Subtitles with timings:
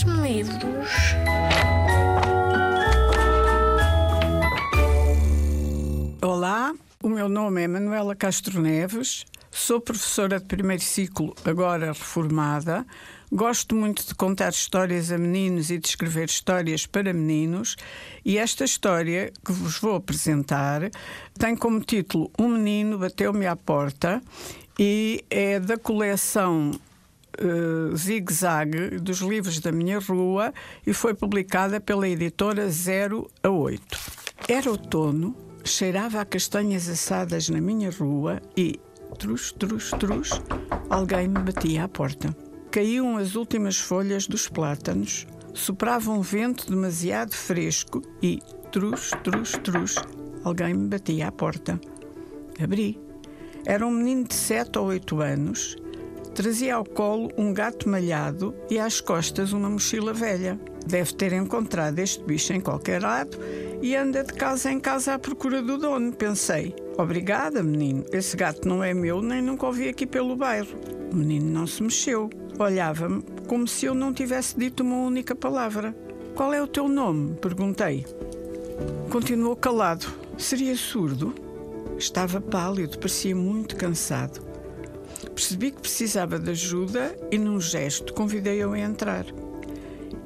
[0.00, 0.88] Traz-me livros.
[6.22, 12.86] Olá, o meu nome é Manuela Castro Neves, sou professora de primeiro ciclo, agora reformada.
[13.30, 17.76] Gosto muito de contar histórias a meninos e de escrever histórias para meninos,
[18.24, 20.90] e esta história que vos vou apresentar
[21.38, 24.22] tem como título Um Menino Bateu-me à Porta
[24.78, 26.72] e é da coleção
[27.42, 30.52] uh, Zig Zag dos livros da minha rua
[30.86, 33.82] e foi publicada pela editora 0 a 8.
[34.48, 38.80] Era outono cheirava a castanhas assadas na minha rua e,
[39.18, 40.40] trus, trus, trus,
[40.88, 42.34] alguém me batia à porta.
[42.70, 49.96] Caíam as últimas folhas dos plátanos, soprava um vento demasiado fresco e, trus, trus, trus,
[50.44, 51.80] alguém me batia à porta.
[52.62, 52.98] Abri.
[53.66, 55.76] Era um menino de sete ou oito anos.
[56.34, 60.58] Trazia ao colo um gato malhado e às costas uma mochila velha.
[60.86, 63.36] Deve ter encontrado este bicho em qualquer lado
[63.82, 66.74] e anda de casa em casa à procura do dono, pensei.
[66.96, 68.04] Obrigada, menino.
[68.12, 70.78] Esse gato não é meu, nem nunca o vi aqui pelo bairro.
[71.12, 72.30] O menino não se mexeu.
[72.58, 75.94] Olhava-me como se eu não tivesse dito uma única palavra.
[76.34, 77.34] Qual é o teu nome?
[77.36, 78.06] perguntei.
[79.10, 80.06] Continuou calado.
[80.38, 81.34] Seria surdo?
[81.98, 84.49] Estava pálido, parecia muito cansado.
[85.40, 89.24] Percebi que precisava de ajuda e, num gesto, convidei-o a entrar.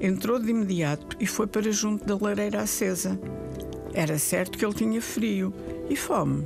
[0.01, 3.17] Entrou de imediato e foi para junto da lareira acesa.
[3.93, 5.55] Era certo que ele tinha frio
[5.89, 6.45] e fome.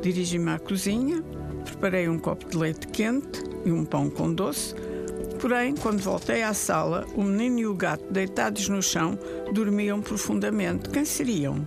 [0.00, 1.20] Dirigi-me à cozinha,
[1.64, 4.72] preparei um copo de leite quente e um pão com doce.
[5.40, 9.18] Porém, quando voltei à sala, o menino e o gato, deitados no chão,
[9.52, 10.90] dormiam profundamente.
[10.90, 11.66] Quem seriam?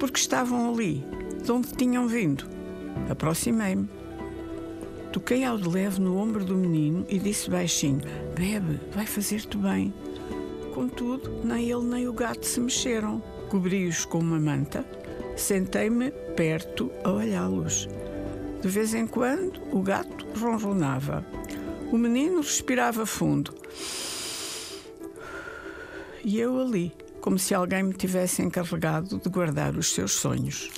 [0.00, 1.04] Porque estavam ali,
[1.44, 2.46] de onde tinham vindo.
[3.10, 3.97] Aproximei-me.
[5.18, 8.00] Toquei ao de leve no ombro do menino e disse baixinho:
[8.36, 9.92] Bebe, vai fazer-te bem.
[10.72, 13.20] Contudo, nem ele nem o gato se mexeram.
[13.48, 14.86] Cobri-os com uma manta,
[15.36, 17.88] sentei-me perto a olhá-los.
[18.62, 21.26] De vez em quando, o gato ronronava.
[21.90, 23.52] O menino respirava fundo.
[26.24, 30.70] E eu ali, como se alguém me tivesse encarregado de guardar os seus sonhos.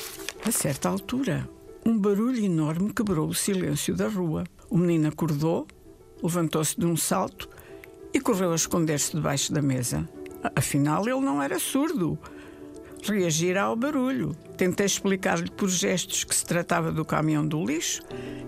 [0.42, 1.46] A certa altura,
[1.84, 4.44] um barulho enorme quebrou o silêncio da rua.
[4.68, 5.66] O menino acordou,
[6.22, 7.48] levantou-se de um salto
[8.12, 10.06] e correu a esconder-se debaixo da mesa.
[10.54, 12.18] Afinal, ele não era surdo.
[13.02, 14.36] Reagir ao barulho.
[14.58, 18.02] Tentei explicar-lhe por gestos que se tratava do caminhão do lixo,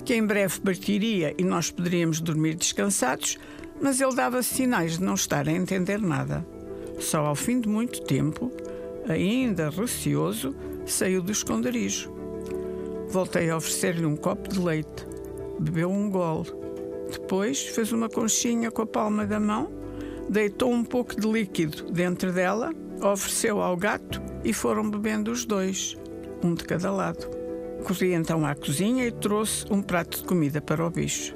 [0.05, 3.39] que em breve partiria e nós poderíamos dormir descansados,
[3.81, 6.47] mas ele dava sinais de não estar a entender nada.
[7.01, 8.53] Só ao fim de muito tempo,
[9.09, 10.55] ainda receoso,
[10.85, 12.22] saiu do esconderijo.
[13.13, 15.07] Voltei a oferecer-lhe um copo de leite.
[15.61, 16.51] Bebeu um gole.
[17.11, 19.71] Depois fez uma conchinha com a palma da mão,
[20.31, 22.73] deitou um pouco de líquido dentro dela,
[23.03, 25.95] ofereceu ao gato e foram bebendo os dois,
[26.43, 27.29] um de cada lado.
[27.85, 31.35] Corri então à cozinha e trouxe um prato de comida para o bicho.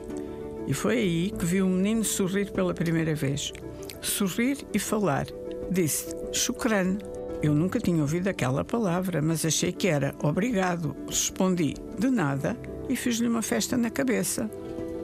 [0.67, 3.53] E foi aí que vi o menino sorrir pela primeira vez.
[4.01, 5.27] Sorrir e falar.
[5.71, 7.16] Disse: Chucrane.
[7.43, 10.97] Eu nunca tinha ouvido aquela palavra, mas achei que era obrigado.
[11.07, 12.57] Respondi de nada
[12.89, 14.51] e fiz-lhe uma festa na cabeça.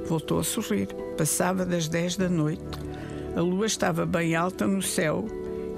[0.07, 0.89] Voltou a sorrir.
[1.17, 2.63] Passava das 10 da noite.
[3.37, 5.27] A lua estava bem alta no céu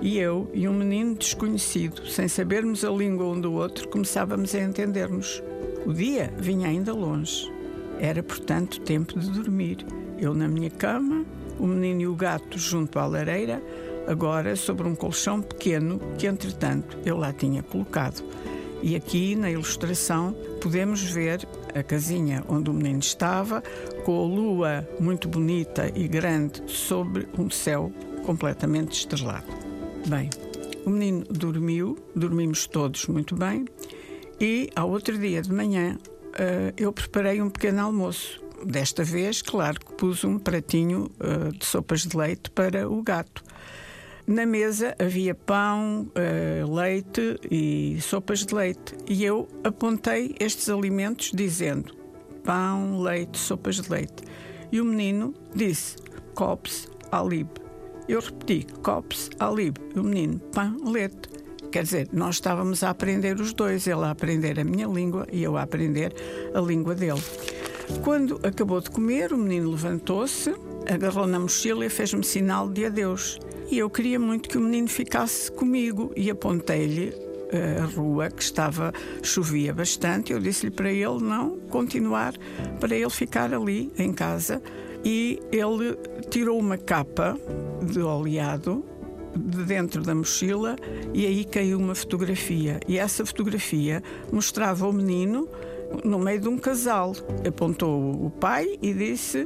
[0.00, 4.60] e eu e um menino desconhecido, sem sabermos a língua um do outro, começávamos a
[4.60, 5.42] entender-nos.
[5.86, 7.50] O dia vinha ainda longe.
[7.98, 9.78] Era, portanto, tempo de dormir.
[10.19, 11.25] Eu na minha cama,
[11.59, 13.62] o menino e o gato junto à lareira,
[14.06, 18.22] agora sobre um colchão pequeno que, entretanto, eu lá tinha colocado.
[18.82, 23.62] E aqui na ilustração podemos ver a casinha onde o menino estava,
[24.04, 27.91] com a lua muito bonita e grande sobre um céu
[28.26, 29.47] completamente estrelado.
[30.06, 30.28] Bem,
[30.84, 33.65] o menino dormiu, dormimos todos muito bem,
[34.38, 35.98] e ao outro dia de manhã
[36.76, 38.42] eu preparei um pequeno almoço.
[38.66, 41.10] Desta vez, claro que pus um pratinho
[41.59, 43.42] de sopas de leite para o gato.
[44.26, 48.94] Na mesa havia pão, uh, leite e sopas de leite.
[49.06, 51.94] E eu apontei estes alimentos dizendo:
[52.42, 54.24] pão, leite, sopas de leite.
[54.72, 55.97] E o menino disse:
[56.34, 57.48] cops, alib.
[58.09, 59.76] Eu repeti: cops, alib.
[59.94, 61.28] E o menino: pão, leite.
[61.70, 65.42] Quer dizer, nós estávamos a aprender os dois, ele a aprender a minha língua e
[65.42, 66.15] eu a aprender
[66.54, 67.22] a língua dele.
[68.03, 70.54] Quando acabou de comer, o menino levantou-se,
[70.88, 73.38] agarrou na mochila e fez-me sinal de adeus.
[73.71, 77.15] E eu queria muito que o menino ficasse comigo e apontei-lhe
[77.51, 80.33] eh, a rua que estava chovia bastante.
[80.33, 82.34] Eu disse-lhe para ele não continuar,
[82.78, 84.63] para ele ficar ali em casa
[85.05, 85.97] e ele
[86.31, 87.39] tirou uma capa
[87.83, 88.84] de oleado
[89.37, 90.77] de dentro da mochila
[91.13, 92.81] e aí caiu uma fotografia.
[92.87, 94.03] E essa fotografia
[94.33, 95.49] mostrava o menino
[96.05, 97.13] no meio de um casal.
[97.47, 99.45] Apontou o pai e disse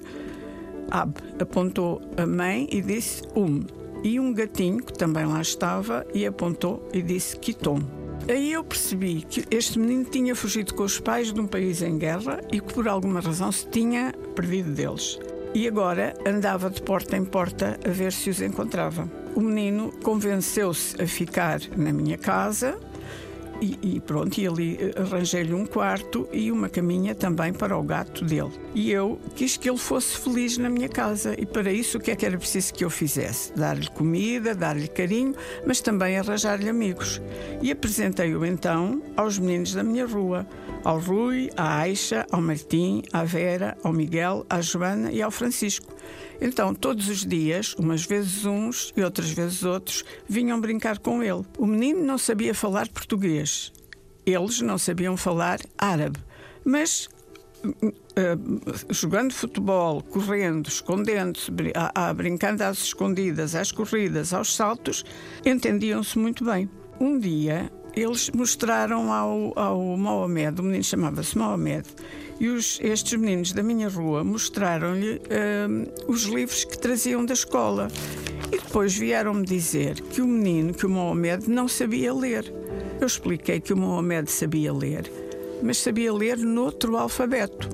[0.91, 1.15] Ab.
[1.39, 3.78] Apontou a mãe e disse Um.
[4.03, 7.81] E um gatinho que também lá estava e apontou e disse Kiton.
[8.29, 11.97] Aí eu percebi que este menino tinha fugido com os pais de um país em
[11.97, 15.19] guerra e que por alguma razão se tinha perdido deles.
[15.55, 19.11] E agora andava de porta em porta a ver se os encontrava.
[19.35, 22.79] O menino convenceu-se a ficar na minha casa
[23.61, 27.83] e, e, pronto, e ali eh, arranjei-lhe um quarto e uma caminha também para o
[27.83, 28.53] gato dele.
[28.75, 31.35] E eu quis que ele fosse feliz na minha casa.
[31.39, 33.53] E para isso, o que é que era preciso que eu fizesse?
[33.55, 35.35] Dar-lhe comida, dar-lhe carinho,
[35.67, 37.21] mas também arranjar-lhe amigos.
[37.61, 40.47] E apresentei-o então aos meninos da minha rua:
[40.85, 45.93] ao Rui, à Aixa, ao Martim, à Vera, ao Miguel, à Joana e ao Francisco.
[46.41, 51.45] Então, todos os dias, umas vezes uns e outras vezes outros, vinham brincar com ele.
[51.59, 53.73] O menino não sabia falar português.
[54.25, 56.19] Eles não sabiam falar árabe.
[56.65, 57.09] Mas
[57.65, 65.05] Uh, jogando futebol, correndo, escondendo-se, a, brincando às escondidas, às corridas, aos saltos,
[65.45, 66.71] entendiam-se muito bem.
[67.01, 71.85] Um dia, eles mostraram ao, ao Mohamed, o menino chamava-se Mohamed,
[72.39, 77.89] e os, estes meninos da minha rua mostraram-lhe uh, os livros que traziam da escola.
[78.53, 82.53] E depois vieram-me dizer que o menino, que o Mohamed, não sabia ler.
[83.01, 85.11] Eu expliquei que o Mohamed sabia ler,
[85.63, 87.69] mas sabia ler noutro alfabeto.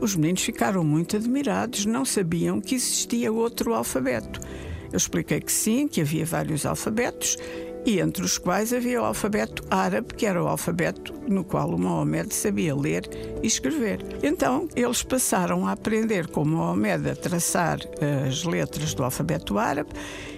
[0.00, 4.40] Os meninos ficaram muito admirados, não sabiam que existia outro alfabeto.
[4.92, 7.36] Eu expliquei que sim, que havia vários alfabetos
[7.86, 11.78] e entre os quais havia o alfabeto árabe, que era o alfabeto no qual o
[11.78, 13.08] Mohamed sabia ler
[13.42, 14.04] e escrever.
[14.24, 17.78] Então, eles passaram a aprender com o Mohamed a traçar
[18.28, 19.90] as letras do alfabeto árabe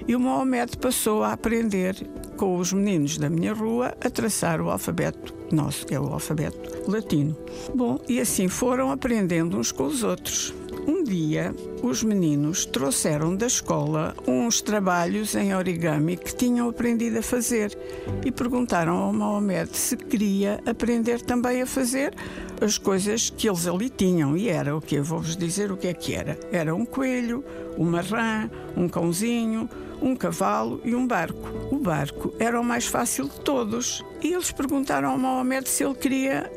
[0.07, 1.95] e o Mohamed passou a aprender
[2.37, 6.91] com os meninos da minha rua a traçar o alfabeto nosso, que é o alfabeto
[6.91, 7.37] latino.
[7.75, 10.55] Bom, e assim foram aprendendo uns com os outros.
[10.89, 17.23] Um dia, os meninos trouxeram da escola uns trabalhos em origami que tinham aprendido a
[17.23, 17.77] fazer
[18.25, 22.15] e perguntaram ao Mohamed se queria aprender também a fazer
[22.59, 24.35] as coisas que eles ali tinham.
[24.35, 24.99] E era o que?
[24.99, 26.41] Vou-vos dizer o que é que era.
[26.51, 27.45] Era um coelho,
[27.77, 29.69] uma rã, um cãozinho,
[30.01, 31.51] um cavalo e um barco.
[31.71, 34.03] O barco era o mais fácil de todos.
[34.23, 36.51] E eles perguntaram ao Mohamed se ele queria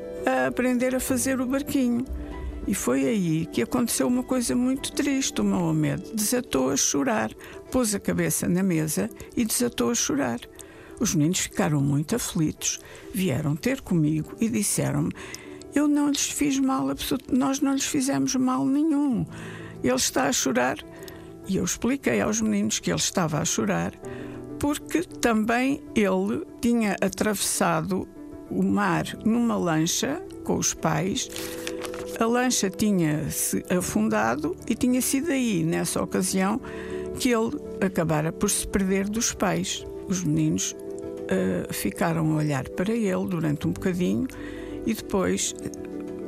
[0.48, 2.06] aprender a fazer o barquinho.
[2.68, 5.42] E foi aí que aconteceu uma coisa muito triste.
[5.42, 7.31] O Mohamed desatou a chorar,
[7.72, 10.40] pôs a cabeça na mesa e desatou a chorar.
[11.00, 12.80] Os meninos ficaram muito aflitos,
[13.13, 15.12] vieram ter comigo e disseram-me:
[15.74, 16.88] Eu não lhes fiz mal,
[17.31, 19.25] nós não lhes fizemos mal nenhum.
[19.84, 20.78] Ele está a chorar.
[21.48, 23.94] E eu expliquei aos meninos que ele estava a chorar
[24.62, 28.07] porque também ele tinha atravessado
[28.48, 31.28] o mar numa lancha com os pais
[32.23, 36.62] a lancha tinha-se afundado e tinha sido aí, nessa ocasião,
[37.19, 39.85] que ele acabara por se perder dos pais.
[40.07, 44.27] Os meninos uh, ficaram a olhar para ele durante um bocadinho
[44.85, 45.56] e depois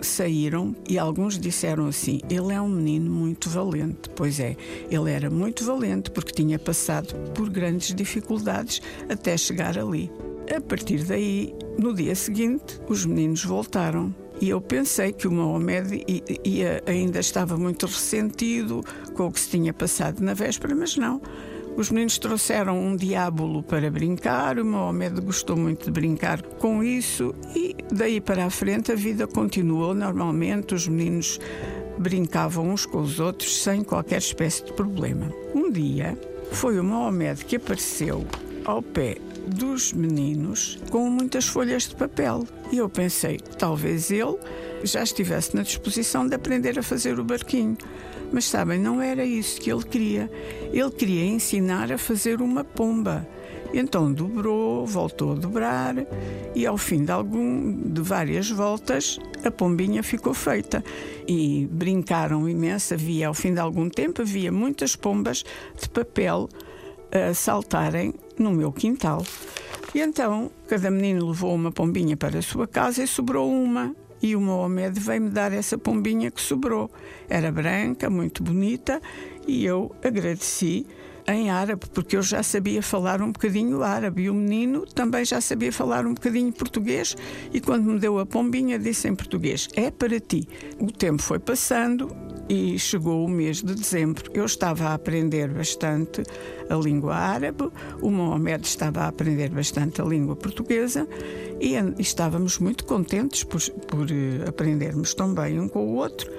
[0.01, 4.09] saíram e alguns disseram assim: ele é um menino muito valente.
[4.15, 4.57] Pois é,
[4.89, 10.11] ele era muito valente porque tinha passado por grandes dificuldades até chegar ali.
[10.53, 16.03] A partir daí, no dia seguinte, os meninos voltaram e eu pensei que o Mohamed
[16.85, 18.83] ainda estava muito ressentido
[19.13, 21.21] com o que se tinha passado na véspera, mas não.
[21.77, 27.33] Os meninos trouxeram um diábulo para brincar, o Mohamed gostou muito de brincar com isso
[27.55, 31.39] e daí para a frente a vida continuou normalmente, os meninos
[31.97, 35.31] brincavam uns com os outros sem qualquer espécie de problema.
[35.55, 36.19] Um dia
[36.51, 38.27] foi o Mohamed que apareceu
[38.65, 39.15] ao pé
[39.47, 42.47] dos meninos com muitas folhas de papel.
[42.71, 44.37] E eu pensei talvez ele
[44.83, 47.77] já estivesse na disposição de aprender a fazer o barquinho.
[48.31, 50.29] Mas sabem, não era isso que ele queria.
[50.71, 53.27] Ele queria ensinar a fazer uma pomba.
[53.73, 55.95] Então dobrou, voltou a dobrar
[56.53, 60.83] e ao fim de algum de várias voltas a pombinha ficou feita
[61.27, 62.93] e brincaram imenso.
[62.93, 65.43] Havia ao fim de algum tempo havia muitas pombas
[65.79, 66.49] de papel
[67.11, 69.23] a saltarem no meu quintal.
[69.93, 73.95] E então cada menino levou uma pombinha para a sua casa e sobrou uma.
[74.21, 76.89] E o Mohamed veio-me dar essa pombinha que sobrou.
[77.29, 79.01] Era branca, muito bonita,
[79.45, 80.87] e eu agradeci
[81.27, 85.39] em árabe, porque eu já sabia falar um bocadinho árabe e o menino também já
[85.39, 87.15] sabia falar um bocadinho português.
[87.53, 90.47] E quando me deu a pombinha, disse em português: É para ti.
[90.79, 92.09] O tempo foi passando
[92.49, 94.31] e chegou o mês de dezembro.
[94.33, 96.23] Eu estava a aprender bastante
[96.69, 97.69] a língua árabe,
[98.01, 101.07] o Mohamed estava a aprender bastante a língua portuguesa
[101.59, 106.29] e estávamos muito contentes por, por eh, aprendermos tão bem um com o outro,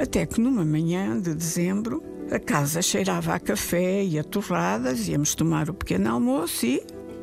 [0.00, 5.34] até que numa manhã de dezembro a casa cheirava a café e a torradas, íamos
[5.34, 6.82] tomar o pequeno almoço e,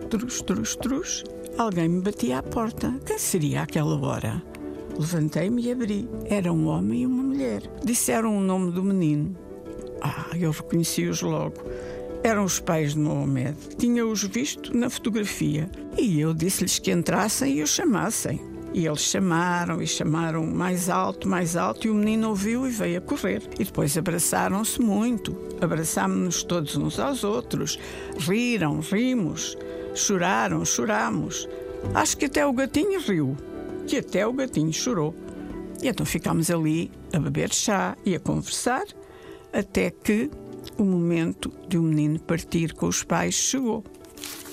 [0.09, 1.23] trus, trus, trus,
[1.57, 2.93] alguém me batia à porta.
[3.05, 4.48] Quem seria aquela hora?
[4.99, 6.09] Levantei-me e abri.
[6.25, 7.61] Era um homem e uma mulher.
[7.85, 9.33] Disseram o nome do menino.
[10.01, 11.55] Ah, eu reconheci-os logo.
[12.21, 13.55] Eram os pais de Mohamed.
[13.77, 15.69] Tinha-os visto na fotografia.
[15.97, 18.41] E eu disse-lhes que entrassem e o chamassem.
[18.73, 22.97] E eles chamaram e chamaram mais alto, mais alto, e o menino ouviu e veio
[22.97, 23.41] a correr.
[23.57, 27.79] E depois abraçaram-se muito, abraçámos-nos todos uns aos outros,
[28.19, 29.57] riram, rimos,
[29.95, 31.47] choraram, choramos.
[31.95, 33.35] Acho que até o gatinho riu,
[33.89, 35.15] que até o gatinho chorou.
[35.81, 38.85] E então ficámos ali a beber chá e a conversar,
[39.51, 40.29] até que
[40.77, 43.83] o momento de o menino partir com os pais chegou.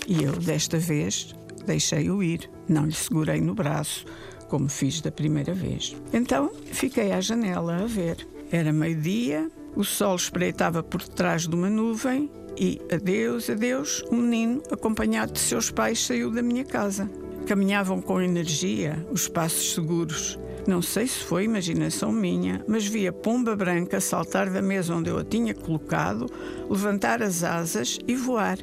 [0.09, 1.35] E eu, desta vez,
[1.67, 4.07] deixei-o ir, não lhe segurei no braço,
[4.49, 5.95] como fiz da primeira vez.
[6.15, 8.27] Então fiquei à janela a ver.
[8.51, 14.63] Era meio-dia, o sol espreitava por trás de uma nuvem e, adeus, adeus, um menino,
[14.71, 17.11] acompanhado de seus pais, saiu da minha casa.
[17.47, 20.39] Caminhavam com energia, os passos seguros.
[20.67, 25.09] Não sei se foi imaginação minha, mas vi a pomba branca saltar da mesa onde
[25.09, 26.27] eu a tinha colocado,
[26.69, 28.59] levantar as asas e voar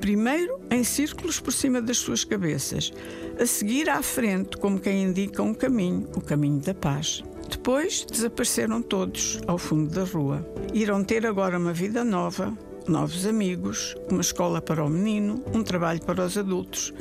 [0.00, 2.90] primeiro em círculos por cima das suas cabeças,
[3.38, 7.22] a seguir à frente, como quem indica um caminho, o caminho da paz.
[7.50, 10.46] Depois desapareceram todos ao fundo da rua.
[10.72, 12.56] Irão ter agora uma vida nova,
[12.88, 16.94] novos amigos, uma escola para o menino, um trabalho para os adultos.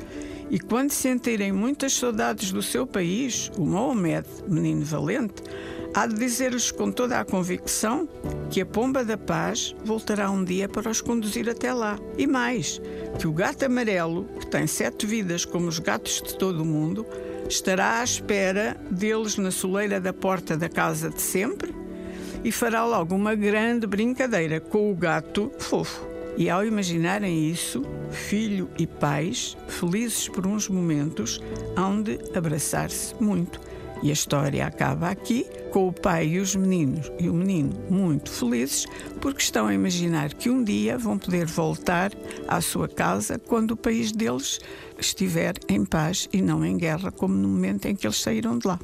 [0.49, 5.43] E quando sentirem muitas saudades do seu país, o Mohamed, menino valente,
[5.93, 8.09] há de dizer-lhes com toda a convicção
[8.49, 11.99] que a pomba da paz voltará um dia para os conduzir até lá.
[12.17, 12.81] E mais,
[13.19, 17.05] que o gato amarelo, que tem sete vidas como os gatos de todo o mundo,
[17.47, 21.75] estará à espera deles na soleira da porta da casa de sempre
[22.43, 26.08] e fará logo uma grande brincadeira com o gato fofo.
[26.39, 31.41] E ao imaginarem isso, filho e pais, felizes por uns momentos,
[31.75, 33.59] hão de abraçar-se muito
[34.01, 38.31] e a história acaba aqui com o pai e os meninos e o menino muito
[38.31, 38.85] felizes
[39.19, 42.13] porque estão a imaginar que um dia vão poder voltar
[42.47, 44.61] à sua casa quando o país deles
[44.97, 48.65] estiver em paz e não em guerra, como no momento em que eles saíram de
[48.65, 48.79] lá.